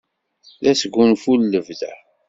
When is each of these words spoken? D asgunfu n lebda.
D 0.63 0.65
asgunfu 0.71 1.33
n 1.35 1.41
lebda. 1.51 1.91